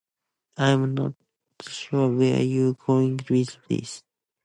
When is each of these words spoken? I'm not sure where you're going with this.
I'm 0.57 0.95
not 0.95 1.13
sure 1.63 2.09
where 2.09 2.41
you're 2.41 2.73
going 2.73 3.19
with 3.29 3.55
this. 3.69 4.01